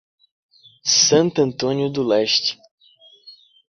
[0.87, 2.57] Santo Antônio do Leste